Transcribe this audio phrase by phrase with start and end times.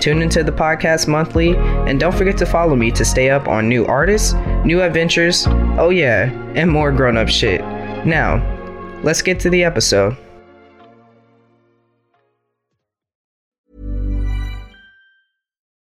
[0.00, 3.68] Tune into the podcast monthly, and don't forget to follow me to stay up on
[3.68, 5.46] new artists, new adventures,
[5.78, 7.60] oh yeah, and more grown up shit.
[8.06, 8.42] Now,
[9.02, 10.16] let's get to the episode.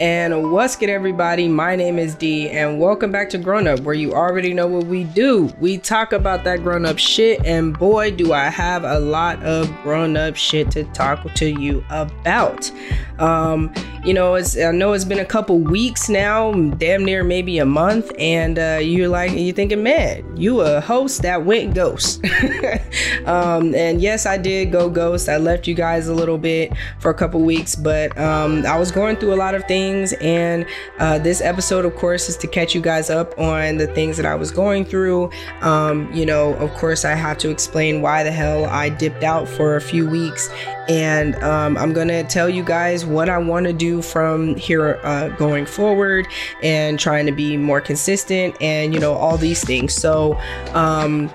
[0.00, 1.46] And what's good, everybody?
[1.46, 4.86] My name is D, and welcome back to Grown Up, where you already know what
[4.86, 5.54] we do.
[5.60, 9.72] We talk about that grown up shit, and boy, do I have a lot of
[9.84, 12.72] grown up shit to talk to you about.
[13.20, 13.72] Um,
[14.04, 17.64] you know, it's I know it's been a couple weeks now, damn near maybe a
[17.64, 22.20] month, and uh, you're like, you're thinking, man, you a host that went ghost.
[23.26, 25.28] um, and yes, I did go ghost.
[25.28, 28.90] I left you guys a little bit for a couple weeks, but um, I was
[28.90, 30.12] going through a lot of things things.
[30.14, 30.66] And
[30.98, 34.26] uh, this episode, of course, is to catch you guys up on the things that
[34.26, 35.30] I was going through.
[35.60, 39.48] Um, you know, of course, I have to explain why the hell I dipped out
[39.48, 40.50] for a few weeks.
[40.88, 45.00] And um, I'm going to tell you guys what I want to do from here
[45.02, 46.26] uh, going forward
[46.62, 49.94] and trying to be more consistent and, you know, all these things.
[49.94, 50.38] So,
[50.72, 51.32] um,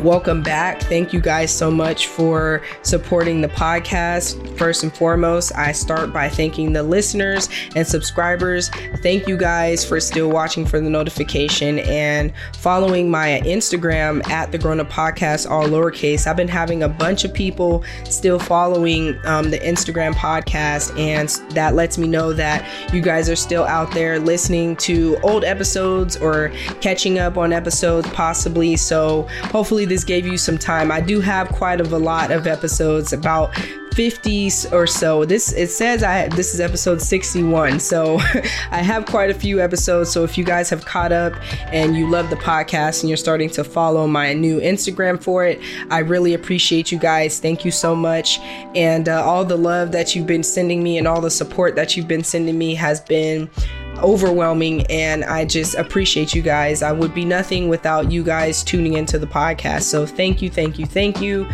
[0.00, 0.80] Welcome back.
[0.80, 4.58] Thank you guys so much for supporting the podcast.
[4.58, 8.70] First and foremost, I start by thanking the listeners and subscribers.
[9.02, 14.58] Thank you guys for still watching for the notification and following my Instagram at the
[14.58, 16.26] Grown Up Podcast, all lowercase.
[16.26, 21.74] I've been having a bunch of people still following um, the Instagram podcast, and that
[21.74, 26.50] lets me know that you guys are still out there listening to old episodes or
[26.80, 28.76] catching up on episodes, possibly.
[28.76, 30.92] So, hopefully, hopefully this gave you some time.
[30.92, 33.52] I do have quite of a lot of episodes, about
[33.94, 35.24] 50s or so.
[35.24, 37.80] This it says I this is episode 61.
[37.80, 38.18] So
[38.70, 40.10] I have quite a few episodes.
[40.10, 41.34] So if you guys have caught up
[41.72, 45.60] and you love the podcast and you're starting to follow my new Instagram for it,
[45.90, 47.40] I really appreciate you guys.
[47.40, 48.38] Thank you so much.
[48.74, 51.96] And uh, all the love that you've been sending me and all the support that
[51.96, 53.50] you've been sending me has been
[53.98, 56.82] overwhelming and I just appreciate you guys.
[56.82, 59.82] I would be nothing without you guys tuning into the podcast.
[59.82, 61.48] So thank you, thank you, thank you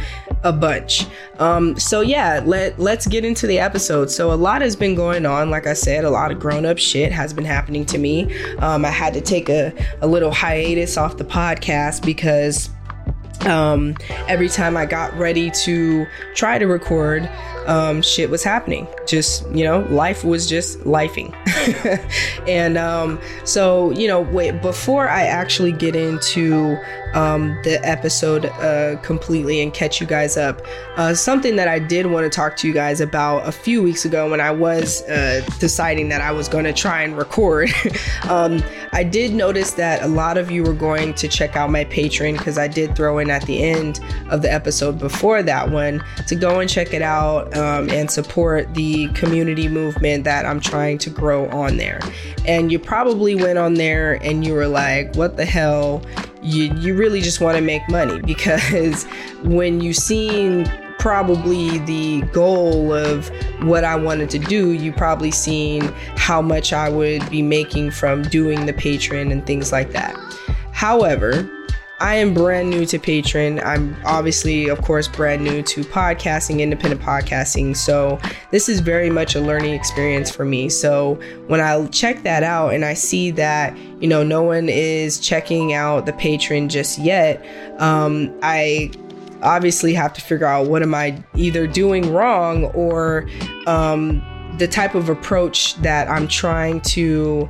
[0.45, 1.07] a bunch.
[1.39, 4.11] Um, so yeah, let let's get into the episode.
[4.11, 5.51] So a lot has been going on.
[5.51, 8.33] Like I said, a lot of grown up shit has been happening to me.
[8.59, 12.71] Um, I had to take a, a little hiatus off the podcast because
[13.47, 17.29] um, every time I got ready to try to record,
[17.67, 18.89] um, shit was happening.
[19.07, 21.35] Just, you know, life was just lifing.
[22.49, 26.79] and um, so, you know, wait, before I actually get into
[27.15, 30.63] um, the episode uh, completely and catch you guys up.
[30.97, 34.05] Uh, something that I did want to talk to you guys about a few weeks
[34.05, 37.71] ago when I was uh, deciding that I was going to try and record.
[38.29, 41.85] um, I did notice that a lot of you were going to check out my
[41.85, 46.03] Patreon because I did throw in at the end of the episode before that one
[46.27, 50.99] to go and check it out um, and support the community movement that I'm trying
[50.99, 52.01] to grow on there.
[52.47, 56.03] And you probably went on there and you were like, what the hell?
[56.49, 59.05] You you really just want to make money because
[59.43, 63.29] when you've seen probably the goal of
[63.63, 65.83] what I wanted to do, you probably seen
[66.17, 70.17] how much I would be making from doing the Patreon and things like that.
[70.73, 71.49] However,
[72.01, 73.65] I am brand new to Patreon.
[73.65, 77.77] I'm obviously, of course, brand new to podcasting, independent podcasting.
[77.77, 78.21] So
[78.53, 80.69] this is very much a learning experience for me.
[80.69, 81.15] So
[81.49, 85.73] when I check that out and I see that, you know, no one is checking
[85.73, 87.45] out the Patreon just yet,
[87.81, 88.93] um, I
[89.43, 93.29] obviously have to figure out what am I either doing wrong or
[93.67, 94.23] um,
[94.59, 97.49] the type of approach that I'm trying to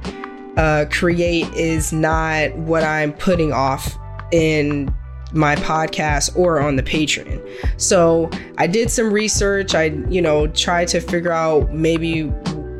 [0.57, 3.99] uh, create is not what I'm putting off
[4.33, 4.95] in
[5.33, 7.41] my podcast or on the Patreon.
[7.81, 9.75] So I did some research.
[9.75, 12.25] I, you know, tried to figure out maybe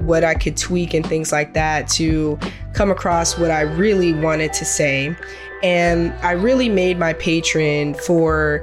[0.03, 2.39] what I could tweak and things like that to
[2.73, 5.15] come across what I really wanted to say.
[5.63, 8.63] And I really made my Patreon for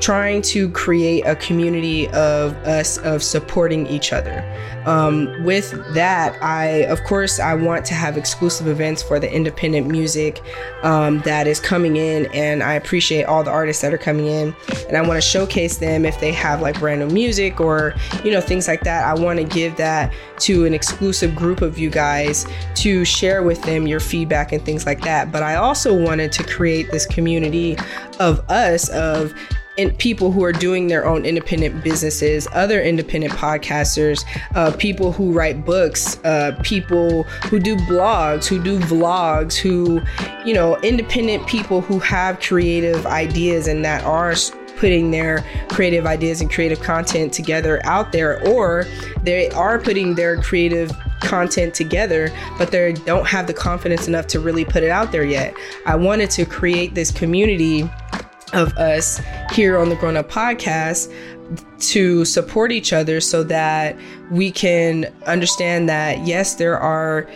[0.00, 4.44] trying to create a community of us of supporting each other.
[4.84, 9.88] Um, with that, I of course I want to have exclusive events for the independent
[9.88, 10.42] music
[10.82, 14.54] um, that is coming in, and I appreciate all the artists that are coming in,
[14.88, 18.30] and I want to showcase them if they have like brand new music or you
[18.30, 19.04] know things like that.
[19.06, 22.46] I want to give that to an exclusive group of you guys
[22.76, 25.32] to share with them your feedback and things like that.
[25.32, 27.76] But I also wanted to create this community
[28.20, 29.34] of us of
[29.76, 34.24] in people who are doing their own independent businesses, other independent podcasters,
[34.54, 40.00] uh, people who write books, uh, people who do blogs, who do vlogs, who,
[40.44, 44.34] you know, independent people who have creative ideas and that are
[44.78, 48.84] putting their creative ideas and creative content together out there, or
[49.22, 54.38] they are putting their creative content together, but they don't have the confidence enough to
[54.38, 55.54] really put it out there yet.
[55.86, 57.88] I wanted to create this community
[58.52, 59.20] of us
[59.52, 61.12] here on the Grown Up Podcast
[61.78, 63.96] to support each other so that
[64.30, 67.28] we can understand that yes, there are.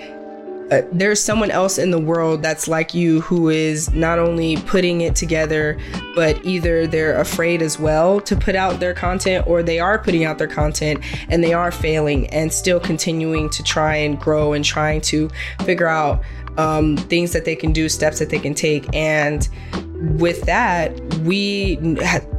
[0.70, 5.00] Uh, there's someone else in the world that's like you who is not only putting
[5.00, 5.76] it together,
[6.14, 10.24] but either they're afraid as well to put out their content or they are putting
[10.24, 14.64] out their content and they are failing and still continuing to try and grow and
[14.64, 15.28] trying to
[15.64, 16.22] figure out
[16.56, 18.86] um, things that they can do, steps that they can take.
[18.94, 19.48] And
[20.00, 21.78] with that, we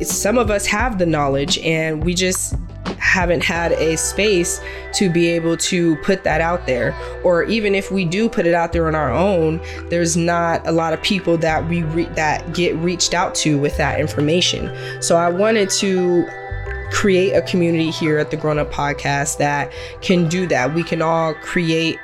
[0.01, 2.55] some of us have the knowledge and we just
[2.97, 4.61] haven't had a space
[4.93, 6.95] to be able to put that out there.
[7.23, 9.59] Or even if we do put it out there on our own
[9.89, 13.77] there's not a lot of people that we re- that get reached out to with
[13.77, 14.71] that information.
[15.01, 16.27] So i wanted to
[16.91, 19.71] create a community here at the grown up podcast that
[20.01, 20.73] can do that.
[20.73, 21.97] We can all create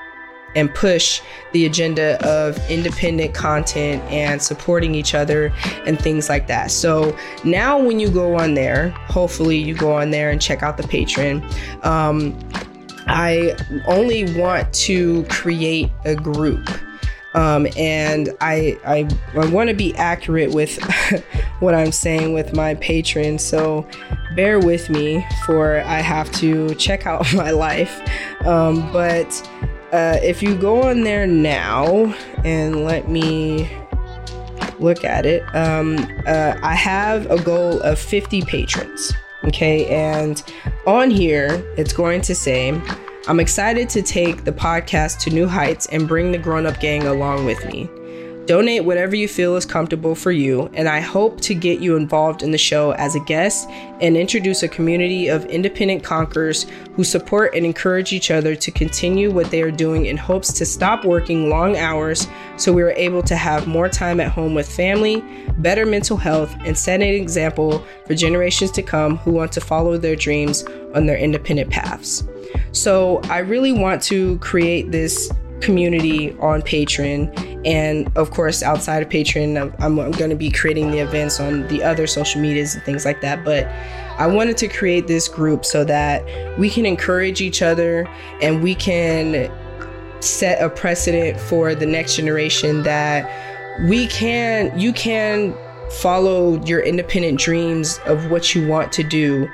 [0.55, 1.21] and push
[1.53, 5.51] the agenda of independent content and supporting each other
[5.85, 6.71] and things like that.
[6.71, 10.77] So now, when you go on there, hopefully you go on there and check out
[10.77, 11.43] the Patreon.
[11.85, 12.37] Um,
[13.07, 13.55] I
[13.87, 16.67] only want to create a group.
[17.33, 19.07] Um, and I I,
[19.39, 20.81] I want to be accurate with
[21.59, 23.87] what I'm saying with my patrons, so
[24.35, 28.01] bear with me for I have to check out my life.
[28.45, 29.47] Um, but
[29.91, 32.13] uh, if you go on there now
[32.43, 33.69] and let me
[34.79, 35.97] look at it, um,
[36.27, 39.13] uh, I have a goal of 50 patrons.
[39.45, 40.43] Okay, and
[40.85, 42.69] on here, it's going to say,
[43.27, 47.07] I'm excited to take the podcast to new heights and bring the grown up gang
[47.07, 47.89] along with me.
[48.47, 52.41] Donate whatever you feel is comfortable for you, and I hope to get you involved
[52.41, 57.53] in the show as a guest and introduce a community of independent conquerors who support
[57.53, 61.49] and encourage each other to continue what they are doing in hopes to stop working
[61.49, 65.21] long hours so we are able to have more time at home with family,
[65.57, 69.97] better mental health, and set an example for generations to come who want to follow
[69.97, 70.63] their dreams
[70.95, 72.23] on their independent paths.
[72.71, 75.29] So, I really want to create this
[75.61, 77.65] community on Patreon.
[77.65, 81.67] And of course, outside of Patreon, I'm, I'm going to be creating the events on
[81.67, 83.43] the other social medias and things like that.
[83.43, 83.67] But
[84.17, 86.23] I wanted to create this group so that
[86.57, 88.07] we can encourage each other
[88.41, 89.51] and we can
[90.21, 93.29] set a precedent for the next generation that
[93.87, 95.55] we can, you can
[95.91, 99.47] follow your independent dreams of what you want to do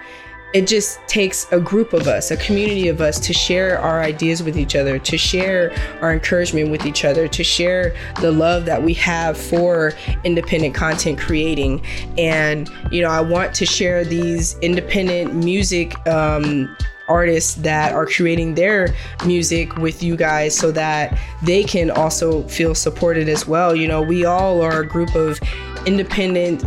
[0.53, 4.43] it just takes a group of us, a community of us to share our ideas
[4.43, 8.81] with each other, to share our encouragement with each other, to share the love that
[8.81, 9.93] we have for
[10.23, 11.83] independent content creating.
[12.17, 15.95] And, you know, I want to share these independent music.
[16.07, 16.75] Um,
[17.09, 18.87] artists that are creating their
[19.25, 23.75] music with you guys so that they can also feel supported as well.
[23.75, 25.37] You know, we all are a group of
[25.85, 26.65] independent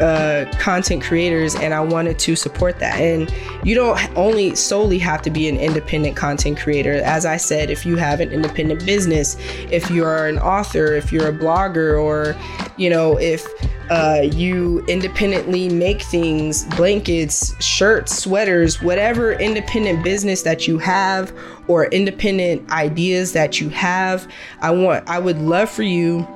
[0.00, 2.98] uh, content creators and I wanted to support that.
[2.98, 3.32] And
[3.62, 6.94] you don't only solely have to be an independent content creator.
[6.94, 9.36] As I said, if you have an independent business,
[9.70, 12.36] if you're an author, if you're a blogger, or,
[12.76, 13.46] you know, if
[13.90, 21.32] uh, you independently make things, blankets, shirts, sweaters, whatever independent business that you have
[21.68, 24.26] or independent ideas that you have,
[24.60, 26.26] I want, I would love for you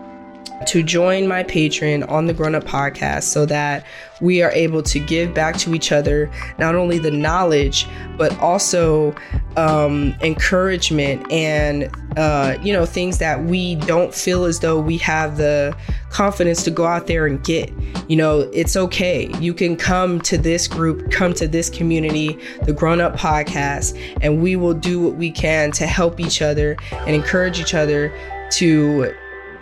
[0.67, 3.85] to join my Patreon on the Grown Up Podcast so that
[4.21, 7.87] we are able to give back to each other not only the knowledge,
[8.17, 9.15] but also
[9.57, 15.37] um, encouragement and uh, you know, things that we don't feel as though we have
[15.37, 15.77] the
[16.09, 17.71] confidence to go out there and get.
[18.09, 19.31] You know, it's okay.
[19.39, 24.43] You can come to this group, come to this community, the Grown Up Podcast, and
[24.43, 28.11] we will do what we can to help each other and encourage each other
[28.53, 29.15] to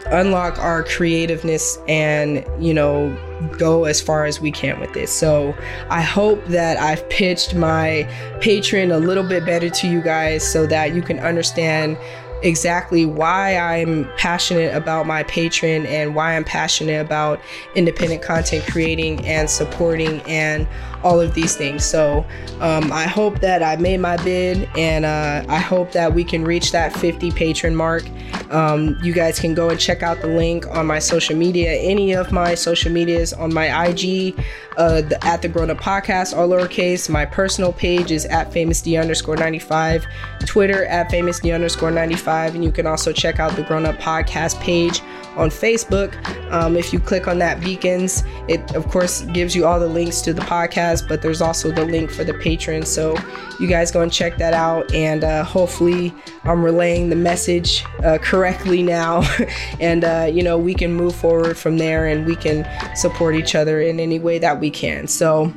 [0.07, 3.17] unlock our creativeness and, you know,
[3.59, 5.11] go as far as we can with this.
[5.11, 5.55] So
[5.91, 8.09] I hope that I've pitched my
[8.41, 11.97] Patreon a little bit better to you guys so that you can understand
[12.45, 17.41] exactly why I'm passionate about my Patreon and why I'm passionate about
[17.75, 20.69] independent content creating and supporting and
[21.03, 21.85] all of these things.
[21.85, 22.25] So
[22.61, 26.45] um, I hope that I made my bid and uh, I hope that we can
[26.45, 28.05] reach that 50 patron mark.
[28.51, 32.13] Um, you guys can go and check out the link on my social media, any
[32.13, 34.37] of my social medias on my IG,
[34.77, 37.09] uh, the, at the Grown Up Podcast, all lowercase.
[37.09, 40.07] My personal page is at famousd underscore 95,
[40.47, 44.61] Twitter at famousd underscore 95, and you can also check out the Grown Up Podcast
[44.61, 45.01] page
[45.37, 46.15] on Facebook.
[46.53, 50.21] Um, if you click on that beacons, it of course gives you all the links
[50.23, 52.89] to the podcast, but there's also the link for the patrons.
[52.89, 53.17] So
[53.59, 56.15] you guys go and check that out, and uh, hopefully
[56.45, 59.23] I'm relaying the message uh, correctly now,
[59.81, 63.55] and uh, you know we can move forward from there, and we can support each
[63.55, 65.07] other in any way that we can.
[65.07, 65.53] So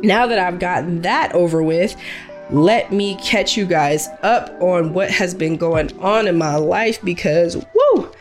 [0.00, 1.96] now that I've gotten that over with,
[2.50, 7.02] let me catch you guys up on what has been going on in my life
[7.02, 8.12] because woo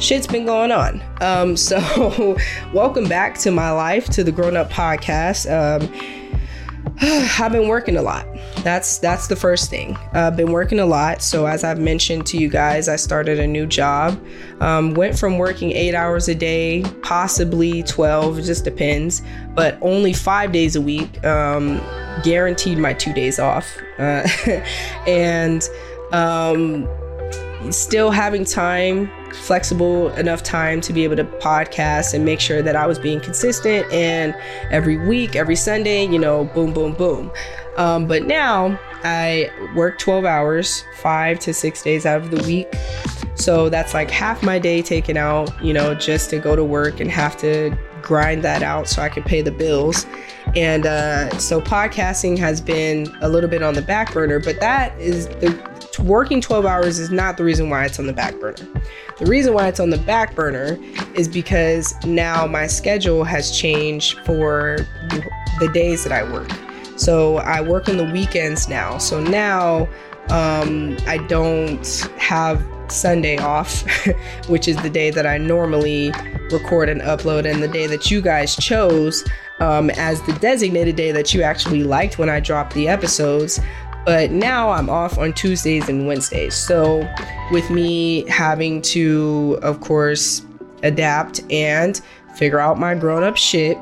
[0.00, 1.02] shit's been going on.
[1.20, 2.36] Um, so,
[2.72, 5.46] welcome back to my life, to the Grown Up Podcast.
[5.50, 6.19] Um,
[7.38, 8.26] I've been working a lot.
[8.56, 9.96] That's that's the first thing.
[10.12, 11.22] I've been working a lot.
[11.22, 14.22] So as I've mentioned to you guys, I started a new job.
[14.60, 19.22] Um, went from working eight hours a day, possibly twelve, it just depends,
[19.54, 21.24] but only five days a week.
[21.24, 21.80] Um,
[22.22, 23.66] guaranteed my two days off,
[23.98, 24.28] uh,
[25.06, 25.66] and
[26.12, 26.86] um,
[27.70, 32.76] still having time flexible enough time to be able to podcast and make sure that
[32.76, 34.34] I was being consistent and
[34.70, 37.30] every week, every Sunday, you know, boom, boom, boom.
[37.76, 42.68] Um, but now I work 12 hours, five to six days out of the week.
[43.34, 47.00] So that's like half my day taken out, you know, just to go to work
[47.00, 50.06] and have to grind that out so I can pay the bills.
[50.56, 54.98] And uh, so podcasting has been a little bit on the back burner, but that
[54.98, 58.66] is the working 12 hours is not the reason why it's on the back burner.
[59.18, 60.78] The reason why it's on the back burner
[61.14, 64.78] is because now my schedule has changed for
[65.58, 66.50] the days that I work.
[66.96, 68.98] So I work on the weekends now.
[68.98, 69.88] So now
[70.28, 71.86] um, I don't
[72.18, 73.84] have Sunday off,
[74.48, 76.12] which is the day that I normally
[76.50, 79.24] record and upload, and the day that you guys chose
[79.60, 83.60] um, as the designated day that you actually liked when I dropped the episodes.
[84.04, 86.54] But now I'm off on Tuesdays and Wednesdays.
[86.54, 87.08] So,
[87.50, 90.42] with me having to, of course,
[90.82, 92.00] adapt and
[92.34, 93.76] figure out my grown up shit,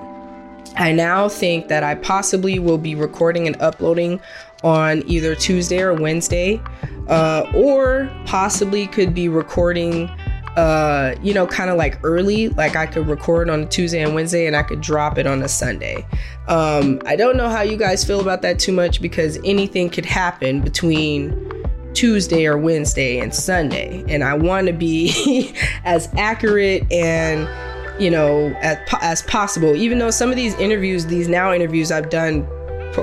[0.76, 4.20] I now think that I possibly will be recording and uploading
[4.62, 6.60] on either Tuesday or Wednesday,
[7.08, 10.10] uh, or possibly could be recording
[10.58, 12.48] uh, you know, kind of like early.
[12.48, 15.40] Like I could record on a Tuesday and Wednesday and I could drop it on
[15.40, 16.04] a Sunday.
[16.48, 20.04] Um, I don't know how you guys feel about that too much because anything could
[20.04, 21.48] happen between
[21.94, 24.04] Tuesday or Wednesday and Sunday.
[24.08, 27.48] And I want to be as accurate and
[28.02, 32.10] you know as, as possible even though some of these interviews these now interviews i've
[32.10, 32.46] done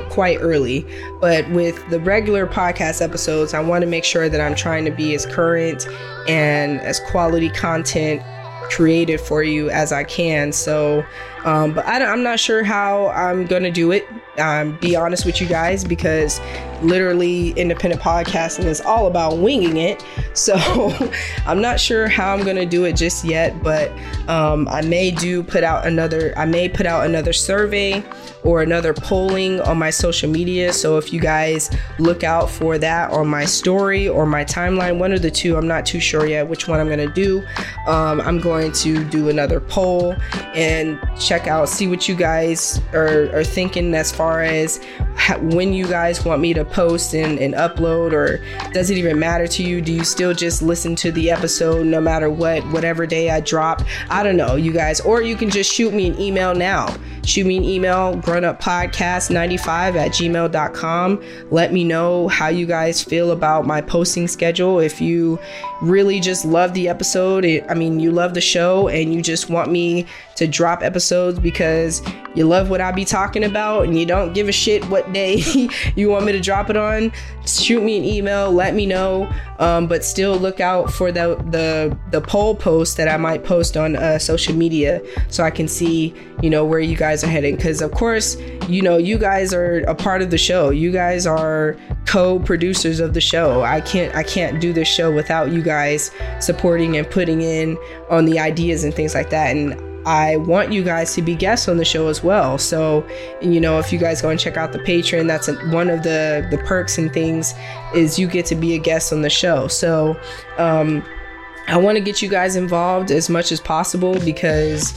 [0.09, 0.85] quite early.
[1.21, 4.91] But with the regular podcast episodes, I want to make sure that I'm trying to
[4.91, 5.87] be as current
[6.27, 8.21] and as quality content
[8.69, 10.51] created for you as I can.
[10.51, 11.03] So,
[11.45, 14.07] um, but I, am not sure how I'm gonna do it.
[14.39, 16.41] Um, be honest with you guys, because
[16.81, 20.03] literally independent podcasting is all about winging it.
[20.35, 20.53] So
[21.45, 23.89] I'm not sure how I'm gonna do it just yet, but
[24.27, 26.33] um, I may do put out another.
[26.37, 28.03] I may put out another survey
[28.43, 30.73] or another polling on my social media.
[30.73, 35.13] So if you guys look out for that on my story or my timeline, one
[35.13, 37.41] of the two, I'm not too sure yet which one I'm gonna do.
[37.87, 40.15] Um, I'm going to do another poll
[40.53, 44.83] and check out, see what you guys are, are thinking as far as
[45.41, 49.47] when you guys want me to post and, and upload, or does it even matter
[49.47, 49.81] to you?
[49.81, 53.81] Do you still just listen to the episode no matter what, whatever day I drop?
[54.09, 54.99] I don't know, you guys.
[55.01, 56.95] Or you can just shoot me an email now.
[57.25, 61.23] Shoot me an email, grownuppodcast95 at gmail.com.
[61.51, 64.79] Let me know how you guys feel about my posting schedule.
[64.79, 65.39] If you
[65.81, 69.71] really just love the episode, I mean, you love the show and you just want
[69.71, 70.05] me
[70.35, 72.01] to drop episodes because
[72.35, 75.41] you love what I be talking about and you don't give a shit what day
[75.95, 77.11] you want me to drop it on,
[77.47, 79.31] shoot me an email, let me know.
[79.59, 83.77] Um, but still look out for the the the poll post that I might post
[83.77, 86.13] on uh, social media so I can see
[86.43, 89.79] you know where you guys are heading because of course you know you guys are
[89.81, 94.23] a part of the show you guys are co-producers of the show i can't i
[94.23, 97.77] can't do this show without you guys supporting and putting in
[98.09, 101.67] on the ideas and things like that and I want you guys to be guests
[101.67, 102.59] on the show as well.
[102.59, 103.03] So,
[103.41, 106.03] you know, if you guys go and check out the Patreon, that's a, one of
[106.03, 107.55] the the perks and things
[107.95, 109.67] is you get to be a guest on the show.
[109.67, 110.15] So,
[110.59, 111.03] um,
[111.67, 114.93] I want to get you guys involved as much as possible because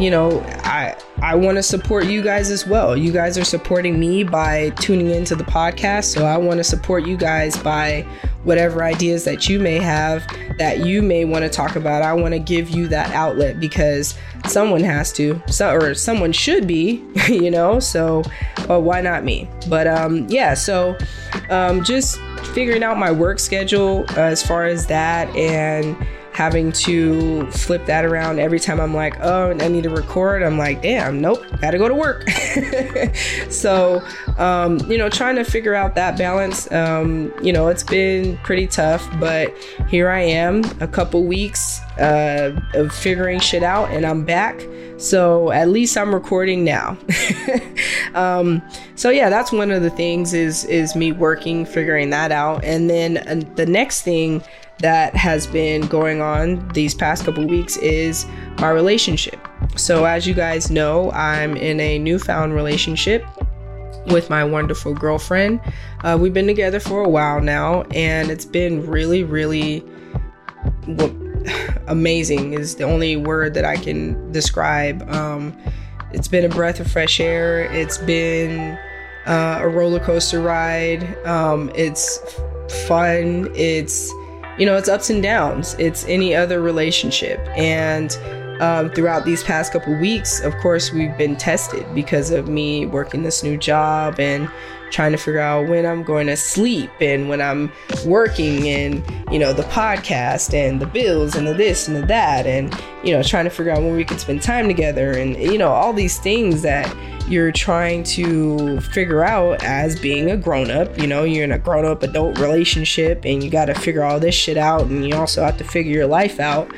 [0.00, 2.96] you know, I I want to support you guys as well.
[2.96, 7.06] You guys are supporting me by tuning into the podcast, so I want to support
[7.06, 8.06] you guys by
[8.44, 10.26] whatever ideas that you may have
[10.56, 12.02] that you may want to talk about.
[12.02, 16.66] I want to give you that outlet because someone has to, so, or someone should
[16.66, 17.78] be, you know.
[17.80, 18.22] So,
[18.66, 19.48] why not me?
[19.68, 20.54] But um, yeah.
[20.54, 20.96] So,
[21.50, 22.18] um, just
[22.54, 25.96] figuring out my work schedule as far as that and
[26.40, 30.42] having to flip that around every time I'm like, oh, I need to record.
[30.42, 32.26] I'm like, damn, nope, gotta go to work.
[33.50, 34.02] so,
[34.38, 38.66] um, you know, trying to figure out that balance, um, you know, it's been pretty
[38.66, 39.54] tough, but
[39.90, 44.66] here I am, a couple weeks uh, of figuring shit out, and I'm back.
[44.96, 46.96] So at least I'm recording now.
[48.14, 48.62] um,
[48.94, 52.88] so yeah, that's one of the things is is me working, figuring that out, and
[52.88, 54.42] then uh, the next thing
[54.80, 58.26] that has been going on these past couple weeks is
[58.58, 59.38] my relationship.
[59.76, 63.24] So, as you guys know, I'm in a newfound relationship
[64.06, 65.60] with my wonderful girlfriend.
[66.02, 69.84] Uh, we've been together for a while now, and it's been really, really
[71.86, 75.08] amazing, is the only word that I can describe.
[75.10, 75.56] Um,
[76.12, 78.78] it's been a breath of fresh air, it's been
[79.26, 82.18] uh, a roller coaster ride, um, it's
[82.86, 84.10] fun, it's
[84.60, 85.74] you know, it's ups and downs.
[85.78, 87.40] It's any other relationship.
[87.56, 88.14] And
[88.60, 93.22] um, throughout these past couple weeks, of course, we've been tested because of me working
[93.22, 94.50] this new job and
[94.90, 97.72] trying to figure out when I'm going to sleep and when I'm
[98.04, 102.46] working and, you know, the podcast and the bills and the this and the that
[102.46, 102.74] and,
[103.04, 105.68] you know, trying to figure out when we can spend time together and, you know,
[105.68, 106.94] all these things that
[107.28, 110.98] you're trying to figure out as being a grown up.
[110.98, 114.18] You know, you're in a grown up adult relationship and you got to figure all
[114.18, 116.72] this shit out and you also have to figure your life out.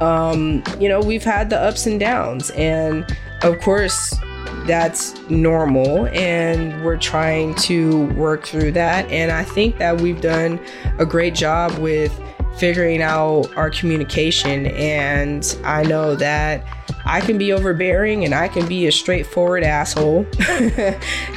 [0.00, 3.04] Um, you know, we've had the ups and downs, and
[3.42, 4.14] of course,
[4.66, 10.60] that's normal and we're trying to work through that and i think that we've done
[10.98, 12.20] a great job with
[12.58, 16.66] figuring out our communication and i know that
[17.08, 20.26] I can be overbearing and I can be a straightforward asshole.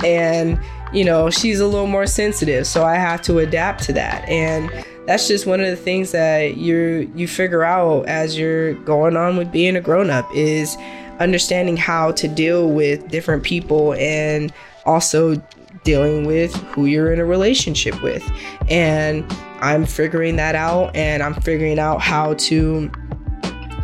[0.05, 0.59] and,
[0.91, 2.67] you know, she's a little more sensitive.
[2.67, 4.27] So I have to adapt to that.
[4.27, 4.69] And
[5.07, 9.37] that's just one of the things that you you figure out as you're going on
[9.37, 10.75] with being a grown up is
[11.21, 14.51] understanding how to deal with different people and
[14.85, 15.35] also
[15.83, 18.27] dealing with who you're in a relationship with.
[18.69, 19.25] And
[19.59, 22.91] I'm figuring that out and I'm figuring out how to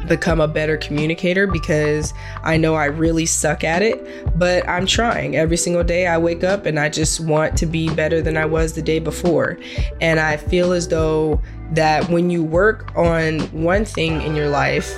[0.07, 5.35] become a better communicator because I know I really suck at it, but I'm trying.
[5.35, 8.45] Every single day I wake up and I just want to be better than I
[8.45, 9.57] was the day before.
[9.99, 14.97] And I feel as though that when you work on one thing in your life,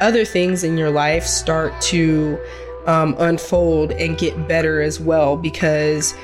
[0.00, 2.38] other things in your life start to
[2.86, 6.14] um, unfold and get better as well because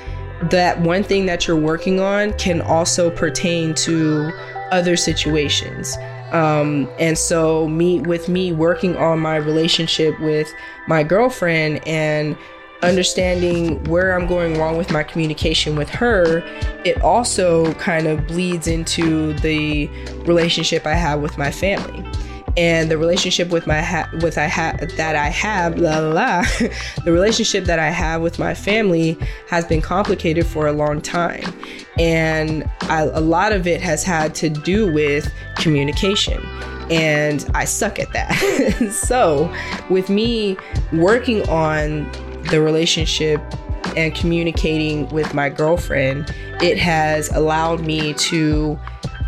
[0.51, 4.31] that one thing that you're working on can also pertain to
[4.71, 5.97] other situations.
[6.33, 10.53] Um, and so me with me working on my relationship with
[10.89, 12.37] my girlfriend and
[12.83, 16.43] understanding where I'm going wrong with my communication with her,
[16.85, 19.89] it also kind of bleeds into the
[20.25, 22.05] relationship I have with my family
[22.57, 26.43] and the relationship with my ha- with I ha- that I have la la
[27.05, 31.53] the relationship that I have with my family has been complicated for a long time.
[31.99, 36.45] And I, a lot of it has had to do with communication.
[36.91, 38.33] And I suck at that.
[38.93, 39.55] So
[39.89, 40.57] with me
[40.93, 42.11] working on
[42.51, 43.41] the relationship
[43.97, 48.79] and communicating with my girlfriend it has allowed me to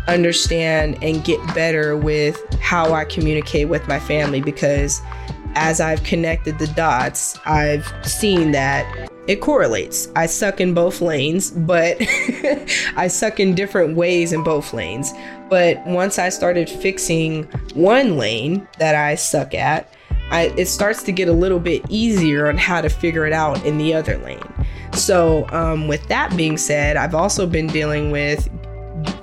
[0.07, 4.99] understand and get better with how I communicate with my family because
[5.53, 10.09] as I've connected the dots, I've seen that it correlates.
[10.15, 11.97] I suck in both lanes, but
[12.95, 15.13] I suck in different ways in both lanes.
[15.47, 17.43] But once I started fixing
[17.75, 19.93] one lane that I suck at,
[20.31, 23.63] I, it starts to get a little bit easier on how to figure it out
[23.63, 24.41] in the other lane.
[24.93, 28.49] So, um, with that being said, I've also been dealing with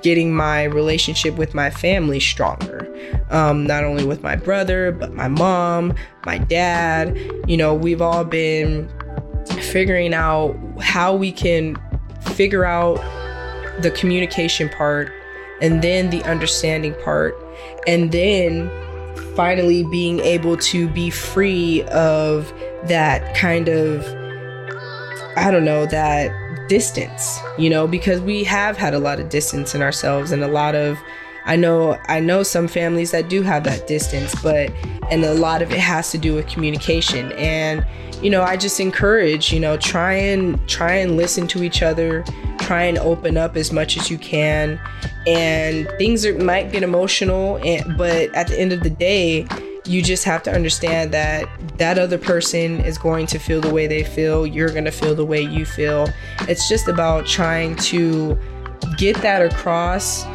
[0.01, 2.89] getting my relationship with my family stronger.
[3.29, 7.17] Um, not only with my brother, but my mom, my dad.
[7.47, 8.89] You know, we've all been
[9.61, 11.77] figuring out how we can
[12.21, 12.95] figure out
[13.81, 15.11] the communication part
[15.61, 17.35] and then the understanding part
[17.87, 18.69] and then
[19.35, 24.05] finally being able to be free of that kind of
[25.35, 26.31] I don't know that
[26.67, 30.47] distance, you know, because we have had a lot of distance in ourselves and a
[30.47, 30.97] lot of
[31.45, 34.71] I know I know some families that do have that distance, but
[35.11, 37.85] and a lot of it has to do with communication and
[38.23, 42.23] you know, I just encourage, you know, try and try and listen to each other,
[42.59, 44.79] try and open up as much as you can.
[45.27, 49.45] And things are, might get emotional, and, but at the end of the day,
[49.85, 53.87] you just have to understand that that other person is going to feel the way
[53.87, 54.47] they feel.
[54.47, 56.07] You're going to feel the way you feel.
[56.41, 58.37] It's just about trying to
[58.97, 60.25] get that across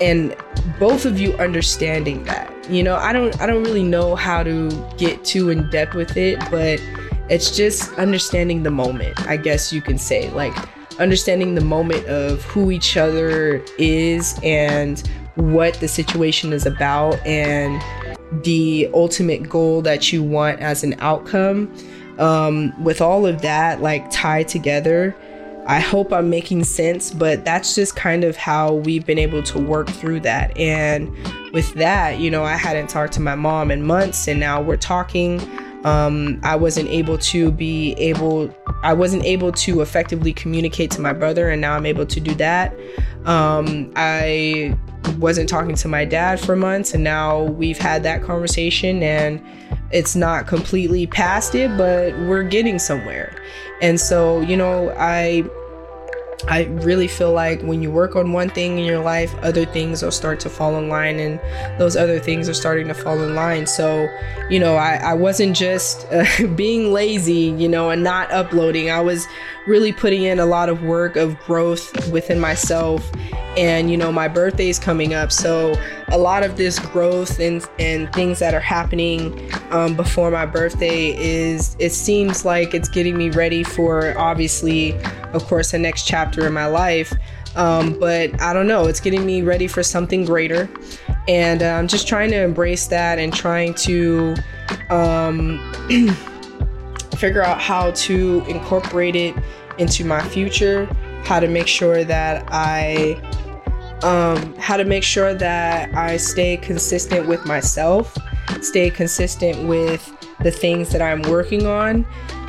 [0.00, 0.36] and
[0.78, 2.48] both of you understanding that.
[2.70, 6.16] You know, I don't I don't really know how to get too in depth with
[6.16, 6.80] it, but
[7.28, 10.30] it's just understanding the moment, I guess you can say.
[10.30, 10.54] Like
[10.98, 15.00] understanding the moment of who each other is and
[15.36, 17.80] what the situation is about and
[18.42, 21.72] the ultimate goal that you want as an outcome.
[22.18, 25.16] Um, with all of that like tied together,
[25.66, 29.60] I hope I'm making sense, but that's just kind of how we've been able to
[29.60, 30.56] work through that.
[30.58, 31.10] And
[31.52, 34.76] with that, you know, I hadn't talked to my mom in months, and now we're
[34.76, 35.40] talking.
[35.84, 41.12] Um, I wasn't able to be able, I wasn't able to effectively communicate to my
[41.12, 42.76] brother, and now I'm able to do that.
[43.24, 44.76] Um, I
[45.18, 49.44] wasn't talking to my dad for months, and now we've had that conversation, and
[49.90, 53.36] it's not completely past it, but we're getting somewhere.
[53.80, 55.44] And so, you know, I
[56.48, 60.02] I really feel like when you work on one thing in your life, other things
[60.02, 61.40] will start to fall in line, and
[61.78, 63.66] those other things are starting to fall in line.
[63.66, 64.08] So,
[64.50, 66.24] you know, I, I wasn't just uh,
[66.56, 68.90] being lazy, you know, and not uploading.
[68.90, 69.26] I was
[69.66, 73.10] really putting in a lot of work of growth within myself.
[73.56, 75.30] And, you know, my birthday is coming up.
[75.30, 75.74] So,
[76.08, 81.14] a lot of this growth and, and things that are happening um, before my birthday
[81.16, 84.94] is, it seems like it's getting me ready for obviously,
[85.32, 87.12] of course, the next chapter in my life.
[87.54, 90.68] Um, but I don't know, it's getting me ready for something greater.
[91.28, 94.34] And uh, I'm just trying to embrace that and trying to
[94.90, 95.60] um,
[97.22, 99.32] figure out how to incorporate it
[99.78, 100.86] into my future,
[101.24, 103.14] how to make sure that I
[104.02, 108.18] um, how to make sure that I stay consistent with myself,
[108.60, 110.02] stay consistent with
[110.40, 112.04] the things that I'm working on,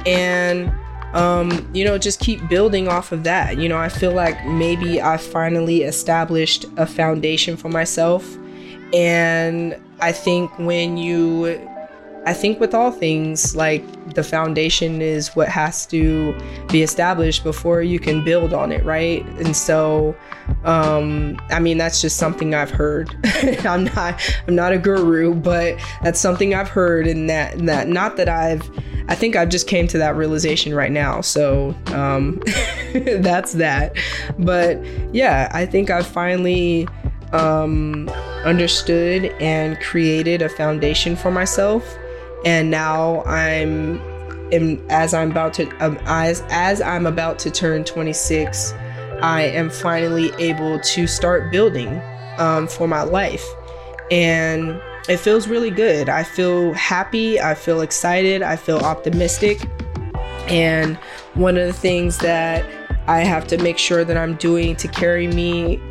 [0.07, 0.73] and
[1.13, 3.59] um, you know, just keep building off of that.
[3.59, 8.27] You know, I feel like maybe I finally established a foundation for myself.
[8.91, 11.45] And I think when you,
[12.25, 13.83] I think with all things, like
[14.13, 16.33] the foundation is what has to
[16.69, 19.25] be established before you can build on it, right?
[19.39, 20.15] And so,
[20.63, 23.13] um, I mean, that's just something I've heard.
[23.65, 28.15] I'm not, I'm not a guru, but that's something I've heard, and that, that not
[28.17, 28.69] that I've,
[29.09, 31.19] I think I've just came to that realization right now.
[31.19, 32.41] So, um,
[32.93, 33.97] that's that.
[34.39, 34.79] But
[35.13, 36.88] yeah, I think I've finally
[37.33, 38.07] um,
[38.45, 41.97] understood and created a foundation for myself
[42.45, 44.01] and now I'm
[44.89, 48.73] as I'm about to um, as as I'm about to turn 26,
[49.21, 52.01] I am finally able to start building
[52.38, 53.45] um, for my life,
[54.12, 54.79] and
[55.10, 56.10] it feels really good.
[56.10, 57.39] I feel happy.
[57.39, 58.43] I feel excited.
[58.43, 59.60] I feel optimistic,
[60.47, 60.97] and
[61.34, 62.65] one of the things that
[63.08, 65.82] I have to make sure that I'm doing to carry me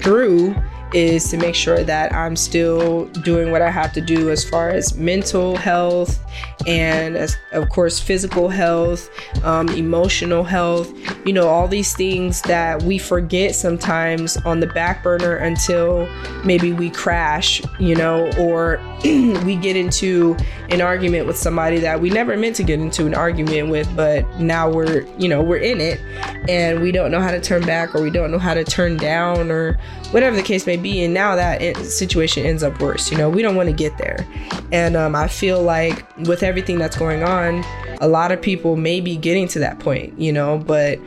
[0.00, 0.54] through
[0.92, 4.70] is to make sure that I'm still doing what I have to do as far
[4.70, 6.20] as mental health
[6.66, 9.10] and, as, of course, physical health,
[9.44, 10.92] um, emotional health,
[11.26, 16.06] you know, all these things that we forget sometimes on the back burner until
[16.44, 20.36] maybe we crash, you know, or we get into
[20.70, 24.28] an argument with somebody that we never meant to get into an argument with, but
[24.38, 26.00] now we're, you know, we're in it
[26.48, 28.96] and we don't know how to turn back or we don't know how to turn
[28.96, 29.78] down or
[30.12, 30.81] whatever the case may be.
[30.86, 33.10] And now that situation ends up worse.
[33.10, 34.26] You know, we don't want to get there.
[34.70, 37.64] And um, I feel like with everything that's going on,
[38.00, 40.98] a lot of people may be getting to that point, you know, but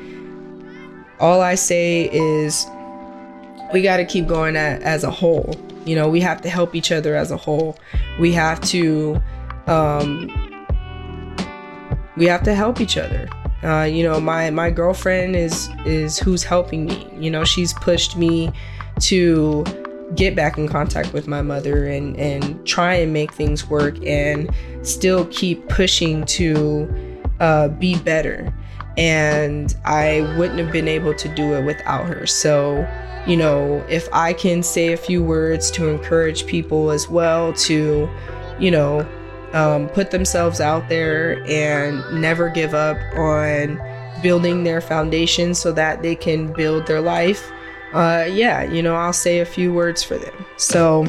[1.20, 2.66] all I say is
[3.74, 5.56] we got to keep going at, as a whole.
[5.86, 7.78] You know, we have to help each other as a whole.
[8.20, 9.22] We have to,
[9.68, 10.28] um,
[12.18, 13.30] we have to help each other.
[13.64, 17.10] Uh, you know, my my girlfriend is is who's helping me.
[17.18, 18.52] You know, she's pushed me
[19.02, 19.64] to
[20.16, 24.50] get back in contact with my mother and and try and make things work and
[24.84, 26.88] still keep pushing to
[27.40, 28.54] uh, be better.
[28.98, 32.26] And I wouldn't have been able to do it without her.
[32.26, 32.88] So
[33.26, 38.08] you know, if I can say a few words to encourage people as well to,
[38.60, 39.08] you know,
[39.54, 43.82] um, put themselves out there and never give up on
[44.22, 47.52] building their foundation so that they can build their life.
[47.94, 50.34] Uh, yeah, you know, I'll say a few words for them.
[50.58, 51.06] So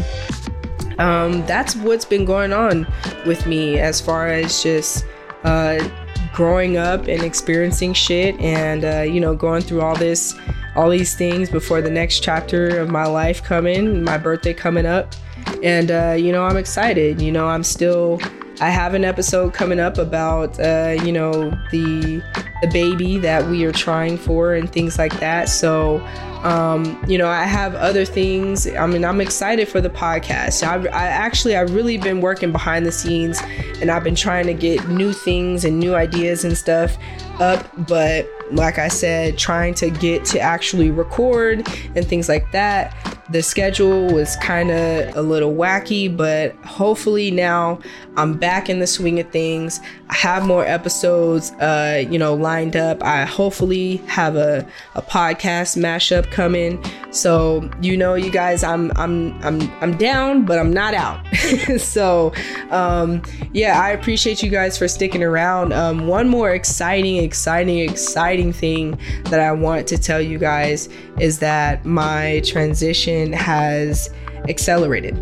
[0.99, 2.87] um, that's what's been going on
[3.27, 5.05] with me as far as just
[5.45, 5.87] uh,
[6.33, 10.35] growing up and experiencing shit and, uh, you know, going through all this
[10.77, 15.15] all these things before the next chapter of my life coming, my birthday coming up.
[15.63, 17.21] And, uh, you know, I'm excited.
[17.21, 18.21] You know, I'm still,
[18.61, 22.23] I have an episode coming up about, uh, you know, the,
[22.63, 25.49] the baby that we are trying for and things like that.
[25.49, 25.99] So,
[26.43, 28.67] um, you know, I have other things.
[28.67, 30.67] I mean, I'm excited for the podcast.
[30.67, 33.41] I, I actually, I've really been working behind the scenes
[33.81, 36.97] and I've been trying to get new things and new ideas and stuff
[37.41, 37.67] up.
[37.87, 42.95] But like I said, trying to get to actually record and things like that.
[43.29, 47.81] The schedule was kind of a little wacky, but hopefully now
[48.17, 49.81] I'm back in the swing of things.
[50.09, 53.03] I have more episodes, uh, you know, lined up.
[53.03, 56.83] I hopefully have a, a podcast mashup coming.
[57.11, 61.27] So you know, you guys, I'm I'm I'm I'm down, but I'm not out.
[61.79, 62.33] so
[62.71, 63.21] um,
[63.53, 65.73] yeah, I appreciate you guys for sticking around.
[65.73, 70.89] Um, one more exciting, exciting, exciting thing that I want to tell you guys
[71.19, 74.09] is that my transition has
[74.49, 75.21] accelerated.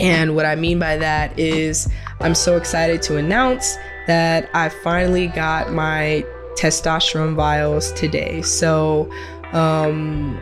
[0.00, 1.88] And what I mean by that is,
[2.20, 6.24] I'm so excited to announce that I finally got my
[6.56, 8.42] testosterone vials today.
[8.42, 9.10] So,
[9.52, 10.40] um,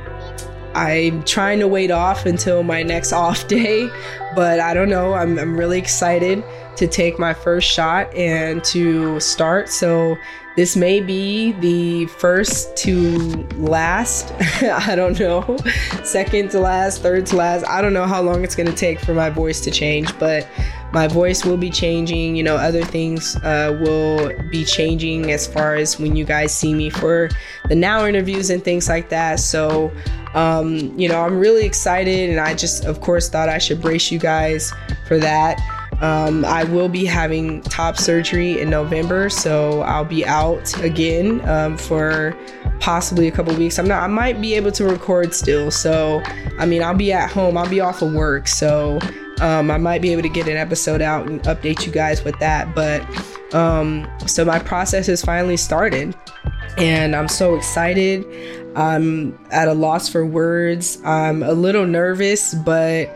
[0.74, 3.90] I'm trying to wait off until my next off day,
[4.34, 5.14] but I don't know.
[5.14, 6.42] I'm, I'm really excited
[6.76, 9.68] to take my first shot and to start.
[9.68, 10.16] So
[10.56, 13.18] this may be the first to
[13.56, 14.32] last.
[14.62, 15.56] I don't know.
[16.04, 17.64] Second to last, third to last.
[17.66, 20.46] I don't know how long it's going to take for my voice to change, but
[20.92, 22.36] my voice will be changing.
[22.36, 26.74] You know, other things uh, will be changing as far as when you guys see
[26.74, 27.30] me for
[27.68, 29.40] the now interviews and things like that.
[29.40, 29.90] So,
[30.34, 34.10] um, you know, I'm really excited, and I just, of course, thought I should brace
[34.10, 34.72] you guys
[35.06, 35.81] for that.
[36.02, 41.78] Um, I will be having top surgery in November, so I'll be out again um,
[41.78, 42.36] for
[42.80, 43.78] possibly a couple weeks.
[43.78, 44.02] I'm not.
[44.02, 45.70] I might be able to record still.
[45.70, 46.20] So,
[46.58, 47.56] I mean, I'll be at home.
[47.56, 48.98] I'll be off of work, so
[49.40, 52.36] um, I might be able to get an episode out and update you guys with
[52.40, 52.74] that.
[52.74, 53.02] But
[53.54, 56.16] um, so my process has finally started,
[56.78, 58.26] and I'm so excited.
[58.74, 61.00] I'm at a loss for words.
[61.04, 63.08] I'm a little nervous, but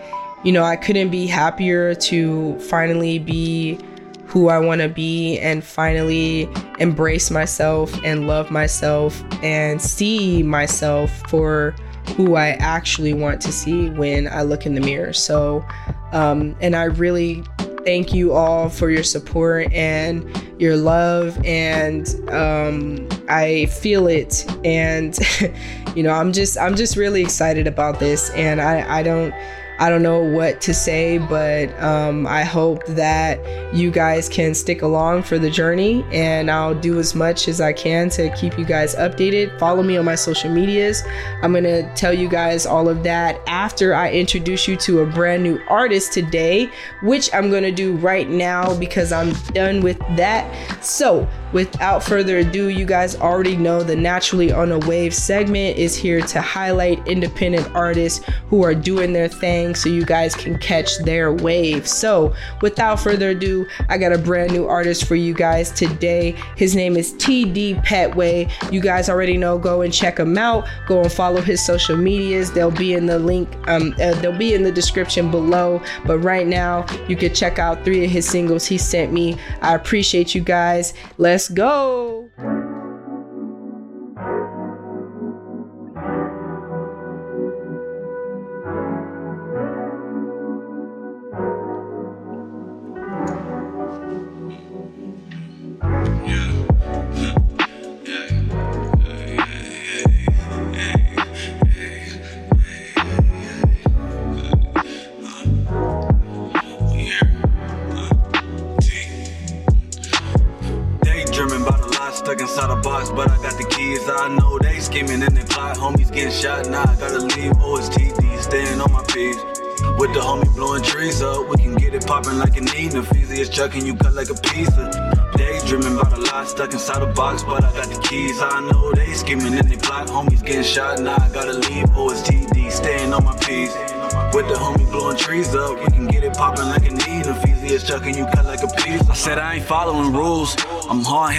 [0.47, 3.81] you know, I couldn't be happier to finally be
[4.27, 11.11] who I want to be and finally embrace myself and love myself and see myself
[11.29, 11.75] for
[12.17, 15.13] who I actually want to see when I look in the mirror.
[15.13, 15.67] So,
[16.13, 17.43] um, and I really
[17.85, 20.25] thank you all for your support and
[20.61, 25.19] your love and um, I feel it and
[25.97, 29.33] you know I'm just I'm just really excited about this and I I don't
[29.79, 33.39] I don't know what to say, but um, I hope that
[33.75, 37.73] you guys can stick along for the journey and I'll do as much as I
[37.73, 39.59] can to keep you guys updated.
[39.59, 41.03] Follow me on my social medias.
[41.43, 45.43] I'm to tell you guys all of that after I introduce you to a brand
[45.43, 46.71] new artist today,
[47.03, 50.83] which I'm to do right now because I'm done with that.
[50.83, 55.97] So, without further ado, you guys already know the Naturally on a Wave segment is
[55.97, 60.99] here to highlight independent artists who are doing their thing so you guys can catch
[60.99, 61.87] their wave.
[61.87, 66.35] So, without further ado, I got a brand new artist for you guys today.
[66.57, 68.51] His name is TD Petway.
[68.73, 70.69] You guys already know, go and check him out.
[70.87, 72.53] Go and follow his social medias.
[72.53, 75.83] They'll be in the link, um, uh, they'll be in the description below.
[76.05, 79.37] But right now, you can check out three of his singles he sent me.
[79.63, 80.95] I appreciate you guys.
[81.19, 82.26] Let's go.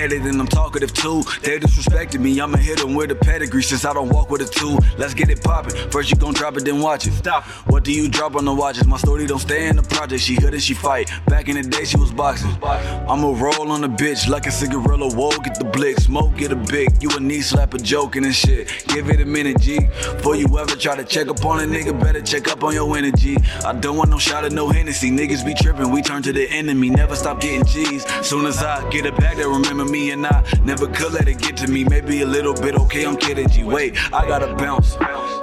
[0.08, 1.24] I'm hard headed and I'm talkative too.
[1.42, 4.46] They disrespected me, I'ma hit them with a pedigree since I don't walk with a
[4.46, 4.78] two.
[4.98, 5.76] Let's get it poppin'.
[5.92, 7.14] First you gon' drop it, then watch it.
[7.14, 7.46] Stop.
[7.68, 8.86] What do you drop on the watches?
[8.88, 10.22] My story don't stay in the project.
[10.22, 11.12] She hood and she fight.
[11.28, 12.52] Back in the day, she was boxing.
[12.64, 15.10] I'ma roll on the bitch like a cigarilla.
[15.14, 16.00] Whoa, get the blick.
[16.00, 17.02] Smoke, get a big.
[17.02, 18.86] You a knee slapper joking and shit.
[18.88, 19.80] Give it a minute, G.
[20.18, 22.96] Before you ever try to check up on a nigga, better check up on your
[22.98, 23.38] energy.
[23.66, 25.12] I don't want no shot of no Hennessy.
[25.12, 26.90] Niggas be trippin', we turn to the enemy.
[26.90, 28.06] Never stop getting G's.
[28.26, 31.40] Soon as I get it back, they remember me and I never could let it
[31.40, 31.86] get to me.
[31.86, 33.64] Maybe a little bit, okay, I'm kidding, G.
[33.64, 34.98] Wait, I gotta bounce.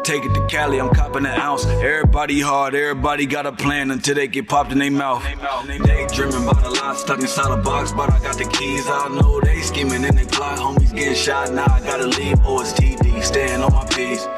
[0.05, 1.65] Take it to Cali, I'm copping an ounce.
[1.65, 5.25] Everybody hard, everybody got a plan until they get popped in their mouth.
[5.67, 8.85] They dreaming about a lot stuck inside a box, but I got the keys.
[8.87, 10.59] I know they scheming and they plot.
[10.59, 12.37] Homies getting shot, now I gotta leave.
[12.41, 14.29] OSTD, staying on my piece.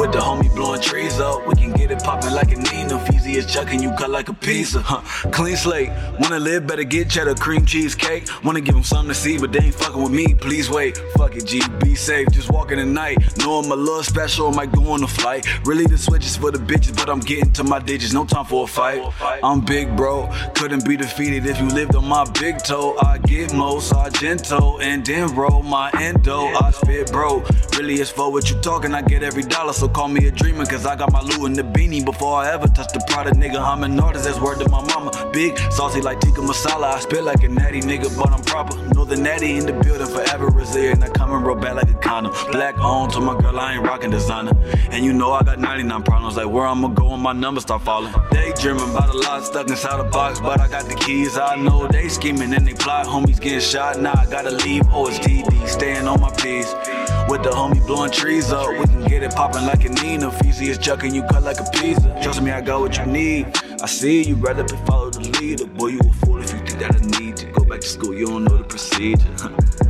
[0.00, 2.96] With the homie blowing trees up, we can get it poppin' like a Nina.
[3.04, 4.80] Feezy is chucking you cut like a pizza.
[4.80, 5.02] Huh.
[5.30, 8.26] Clean slate, wanna live better get cheddar cream cheese cake.
[8.42, 10.32] Wanna give them something to see, but they ain't fucking with me.
[10.32, 12.28] Please wait, fuck it, G, be safe.
[12.30, 15.46] Just walking the night, know I'm a little special, I might go on a flight.
[15.66, 18.14] Really the switches for the bitches, but I'm getting to my digits.
[18.14, 19.02] No time for a fight.
[19.44, 22.96] I'm big, bro, couldn't be defeated if you lived on my big toe.
[23.02, 26.46] I get mo Sargento and then roll my endo.
[26.46, 27.44] I spit, bro.
[27.76, 28.94] Really, it's for what you talking.
[28.94, 31.52] I get every dollar, so call me a dreamer, cause I got my Lou in
[31.52, 33.60] the beanie before I ever touch the product, nigga.
[33.60, 35.10] I'm an artist, that's word to my mama.
[35.32, 36.94] Big, saucy like tikka masala.
[36.94, 38.76] I spit like a natty nigga, but I'm proper.
[38.94, 41.02] Know the natty in the building forever resilient.
[41.02, 42.32] I come roll back like a condom.
[42.52, 44.52] Black on to my girl, I ain't rocking designer.
[44.90, 47.82] And you know I got 99 problems, like where I'ma go when my numbers start
[47.82, 48.14] falling.
[48.30, 51.38] Daydreaming about a lot stuck inside a box, but I got the keys.
[51.38, 53.06] I know they scheming and they plot.
[53.06, 54.82] Homies getting shot, now I gotta leave.
[54.84, 56.74] OSTD, staying on my piece.
[57.30, 60.30] With the homie blowing trees up, we can get it poppin' like a Nina.
[60.30, 62.18] Feezy is chucking you cut like a pizza.
[62.20, 63.56] Trust me, I got what you need.
[63.80, 65.66] I see you rather be follow the leader.
[65.66, 68.14] Boy, you a fool if you think that I need to go back to school.
[68.14, 69.28] You don't know the procedure.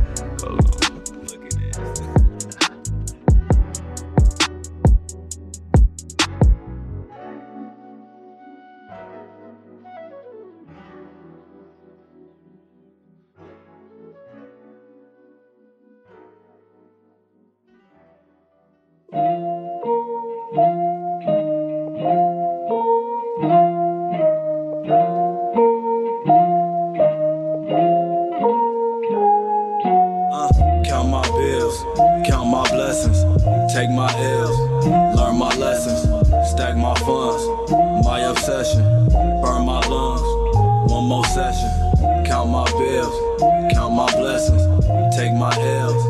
[41.11, 41.69] more session,
[42.23, 43.13] count my bills,
[43.73, 44.63] count my blessings,
[45.13, 46.05] take my L's,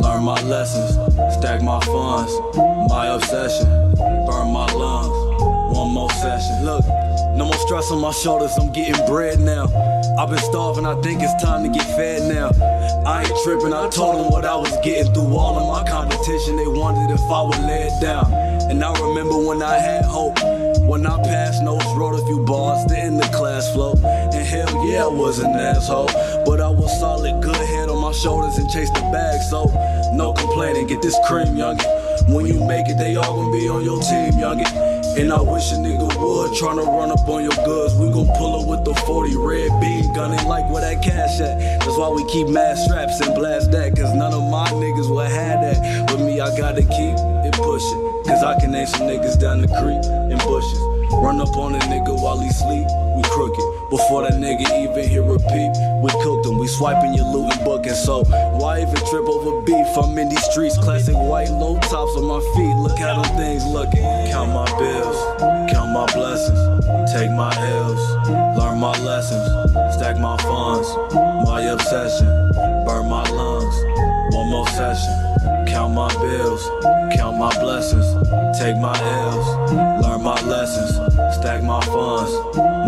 [0.00, 0.94] learn my lessons,
[1.34, 2.32] stack my funds,
[2.88, 5.10] my obsession, burn my lungs,
[5.76, 6.64] one more session.
[6.64, 6.86] Look,
[7.34, 9.64] no more stress on my shoulders, I'm getting bread now.
[10.16, 12.50] I've been starving, I think it's time to get fed now.
[13.04, 16.54] I ain't tripping, I told them what I was getting through all of my competition.
[16.54, 18.32] They wondered if I would lay it down.
[18.70, 20.38] And I remember when I had hope.
[20.86, 23.94] When I passed notes, wrote a few bars to end the class flow.
[24.04, 26.10] And hell yeah, I was an asshole.
[26.44, 29.40] But I was solid, good head on my shoulders and chased the bag.
[29.48, 29.64] So
[30.12, 32.28] no complaining, get this cream, youngin'.
[32.28, 34.94] When you make it, they all gonna be on your team, youngin'.
[35.16, 36.50] And I wish a nigga would.
[36.52, 37.94] Tryna run up on your goods.
[37.94, 41.80] We gon' pull up with the 40 red beam gunning like where that cash at.
[41.80, 43.96] That's why we keep mad straps and blast that.
[43.96, 46.12] Cause none of my niggas will have that.
[46.12, 47.16] With me, I gotta keep
[47.46, 48.13] it pushing.
[48.26, 50.00] Cause I can name some niggas down the creek
[50.32, 50.80] in bushes.
[51.12, 53.64] Run up on a nigga while he sleep, we crooked.
[53.90, 56.58] Before that nigga even hear a peep, we cooked him.
[56.58, 57.94] We swiping your loot and booking.
[57.94, 59.86] So why even trip over beef?
[59.96, 62.74] I'm in these streets, classic white low tops on my feet.
[62.80, 64.02] Look how them things looking.
[64.32, 65.18] Count my bills,
[65.70, 66.58] count my blessings,
[67.12, 68.00] take my L's,
[68.58, 69.46] learn my lessons,
[69.94, 70.88] stack my funds,
[71.44, 72.26] my obsession,
[72.84, 73.76] burn my lungs.
[74.54, 75.66] More session.
[75.66, 76.62] Count my bills,
[77.16, 78.06] count my blessings,
[78.56, 80.94] take my L's, learn my lessons,
[81.34, 82.30] stack my funds,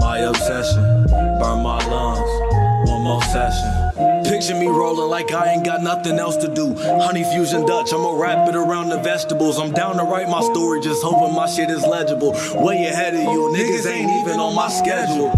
[0.00, 2.88] my obsession, burn my lungs.
[2.88, 4.22] One more session.
[4.22, 6.76] Picture me rolling like I ain't got nothing else to do.
[7.02, 9.58] Honey fusion Dutch, I'ma wrap it around the vegetables.
[9.58, 12.30] I'm down to write my story, just hoping my shit is legible.
[12.64, 15.32] Way ahead of you, niggas ain't even on my schedule.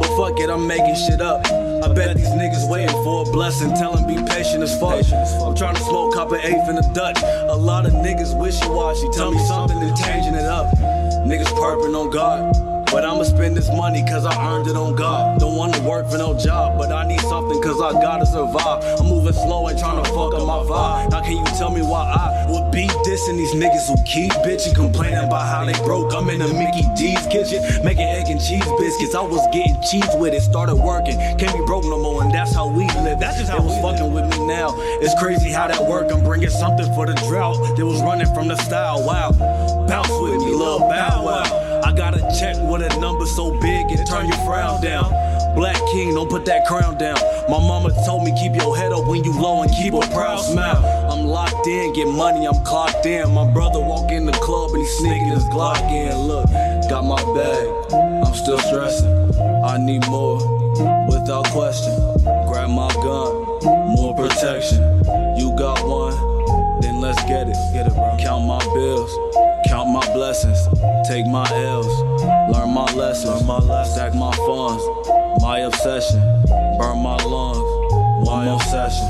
[0.00, 1.46] But fuck it, I'm making shit up.
[1.82, 3.74] I bet these niggas waiting for a blessing.
[3.74, 5.04] Tell them be patient as fuck.
[5.42, 7.20] I'm trying to smoke copper eighth in the Dutch.
[7.22, 9.08] A lot of niggas wishy washy.
[9.12, 10.72] Tell me something and changing it up.
[11.26, 12.71] Niggas purping on God.
[12.92, 15.40] But I'ma spend this money cause I earned it on God.
[15.40, 18.84] Don't wanna work for no job, but I need something cause I gotta survive.
[19.00, 21.12] I'm moving slow and trying to fuck up my vibe.
[21.12, 24.74] How can you tell me why I would be dissing these niggas who keep bitching,
[24.74, 26.12] complaining about how they broke?
[26.12, 29.14] I'm in the Mickey D's kitchen, making egg and cheese biscuits.
[29.14, 31.16] I was getting cheese with it, started working.
[31.38, 33.18] Can't be broke no more, and that's how we live.
[33.18, 34.74] That's just how it was fucking with me now.
[35.00, 36.12] It's crazy how that work.
[36.12, 37.56] I'm bringing something for the drought.
[37.76, 39.02] That was running from the style.
[39.06, 39.32] Wow.
[39.88, 41.51] Bounce with me, love bow wow.
[42.38, 45.10] Check with a number so big it turn your frown down.
[45.54, 47.18] Black King, don't put that crown down.
[47.48, 50.38] My mama told me keep your head up when you low and keep a proud
[50.38, 50.82] smile.
[51.12, 53.30] I'm locked in, get money, I'm clocked in.
[53.32, 56.16] My brother walk in the club and he sneaking his Glock in.
[56.16, 56.50] Look,
[56.88, 59.12] got my bag, I'm still stressing.
[59.64, 60.38] I need more,
[61.08, 61.92] without question.
[62.48, 63.44] Grab my gun,
[63.94, 64.80] more protection.
[65.36, 67.56] You got one, then let's get it.
[67.74, 68.16] Get it, bro.
[68.18, 69.12] Count my bills.
[69.66, 70.58] Count my blessings,
[71.06, 71.86] take my L's,
[72.94, 73.94] lessons, learn my lessons.
[73.94, 74.84] stack my funds,
[75.42, 76.20] my obsession,
[76.78, 79.08] burn my lungs, one more session.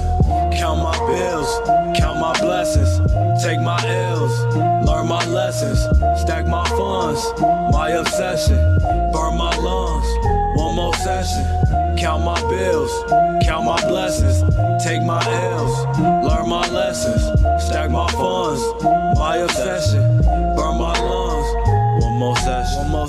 [0.53, 1.51] Count my bills,
[1.99, 2.91] count my blessings,
[3.43, 4.33] take my ills.
[4.87, 5.81] learn my lessons,
[6.21, 7.23] stack my funds,
[7.73, 8.57] my obsession,
[9.13, 10.07] burn my lungs,
[10.57, 11.45] one more session.
[11.99, 12.93] Count my bills,
[13.45, 14.43] count my blessings,
[14.83, 17.23] take my L's, learn my lessons,
[17.63, 18.61] stack my funds,
[19.17, 20.03] my obsession,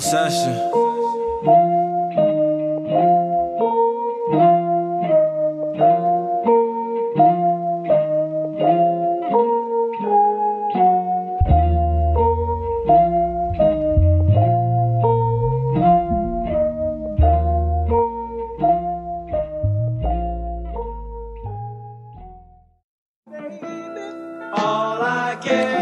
[0.00, 0.70] session.
[24.56, 25.73] All I care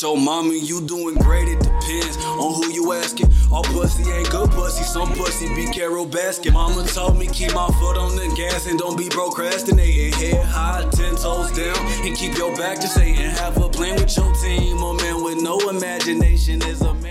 [0.00, 0.58] your mommy.
[0.58, 3.30] You doing great, it depends on who you asking.
[3.50, 4.84] All pussy ain't good pussy.
[4.84, 6.52] Some pussy be Carole Baskin.
[6.52, 10.12] Mama told me keep my foot on the gas and don't be procrastinating.
[10.12, 11.76] Head high, ten toes down,
[12.06, 13.30] and keep your back to Satan.
[13.30, 14.78] Have a plan with your team.
[14.78, 17.01] A man with no imagination is a.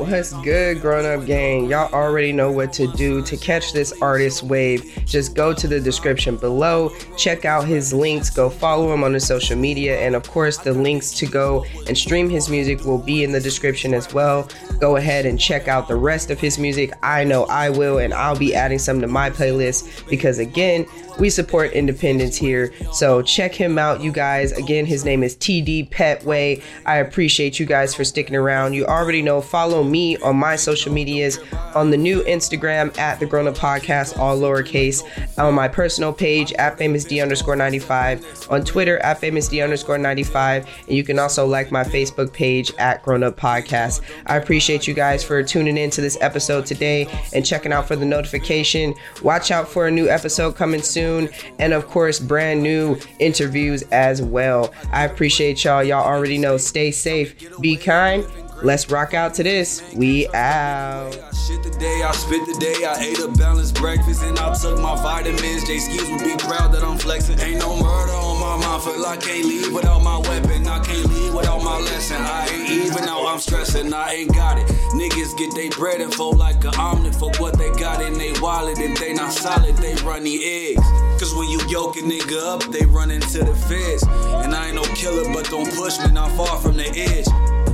[0.00, 1.68] What's good, grown up gang?
[1.68, 4.98] Y'all already know what to do to catch this artist wave.
[5.04, 6.88] Just go to the description below,
[7.18, 10.72] check out his links, go follow him on the social media, and of course, the
[10.72, 14.48] links to go and stream his music will be in the description as well.
[14.78, 16.94] Go ahead and check out the rest of his music.
[17.02, 20.86] I know I will, and I'll be adding some to my playlist because, again,
[21.20, 22.72] we support independence here.
[22.92, 24.52] So check him out, you guys.
[24.52, 26.62] Again, his name is TD Petway.
[26.86, 28.72] I appreciate you guys for sticking around.
[28.72, 31.38] You already know, follow me on my social medias
[31.74, 35.02] on the new Instagram at the Grown Up Podcast, all lowercase,
[35.38, 40.96] on my personal page at famousd underscore 95, on Twitter at famousd underscore 95, and
[40.96, 44.00] you can also like my Facebook page at Grown Up Podcast.
[44.26, 47.96] I appreciate you guys for tuning in to this episode today and checking out for
[47.96, 48.94] the notification.
[49.22, 51.09] Watch out for a new episode coming soon,
[51.58, 54.72] and of course, brand new interviews as well.
[54.92, 55.82] I appreciate y'all.
[55.82, 56.56] Y'all already know.
[56.56, 58.24] Stay safe, be kind,
[58.62, 59.82] Let's rock out to this.
[59.94, 61.12] We out.
[61.34, 64.78] Shit the day, I spit the day, I ate a balanced breakfast and I took
[64.78, 65.62] my vitamins.
[65.62, 67.40] Skis would be proud that I'm flexing.
[67.40, 70.66] Ain't no murder on my mind, feel I can't leave without my weapon.
[70.66, 72.16] I can't leave without my lesson.
[72.20, 74.66] I ain't even now I'm stressing, I ain't got it.
[74.92, 78.32] Niggas get they bread and fold like an omelet for what they got in they
[78.40, 78.78] wallet.
[78.78, 80.86] If they not solid, they run the eggs.
[81.20, 84.02] Cause when you yoke a nigga up, they run into the feds.
[84.44, 87.26] And I ain't no killer, but don't push me, not far from the edge.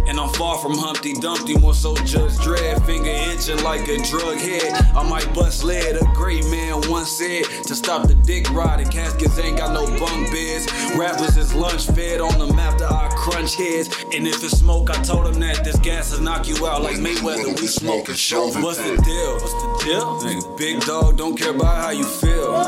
[0.08, 2.84] And I'm far from Humpty Dumpty, more so just dread.
[2.84, 4.72] Finger itching like a drug head.
[4.94, 5.96] I might bust lead.
[5.96, 8.88] A great man once said to stop the dick riding.
[8.88, 10.66] Caskets ain't got no bunk beds.
[10.96, 13.88] Rappers is lunch fed on them after I crunch heads.
[14.14, 16.96] And if it's smoke, I told them that this gas will knock you out like
[16.96, 17.58] Mayweather.
[17.60, 18.46] We smoking show.
[18.60, 19.32] What's the deal?
[19.34, 20.56] What's the deal?
[20.56, 22.62] Big dog, don't care about how you feel.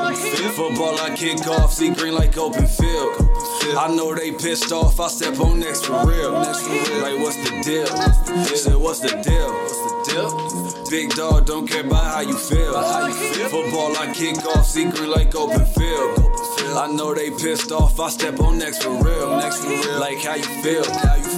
[0.53, 3.14] Football, I kick off, see green like open field.
[3.77, 6.33] I know they pissed off, I step on next for real.
[6.41, 7.03] Next for real.
[7.03, 7.87] Like, what's the deal?
[8.57, 9.53] Said, what's the deal?
[9.53, 10.91] What's the deal?
[10.91, 12.75] Big dog, don't care about how you feel.
[12.75, 13.49] How you feel?
[13.49, 16.19] Football, I kick off, see green like open field.
[16.77, 19.37] I know they pissed off, I step on next for real.
[19.37, 19.99] Next for real.
[20.01, 20.85] Like, how you feel?
[20.85, 21.38] How you feel?